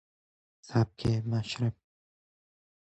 [0.67, 1.75] سبک مشرب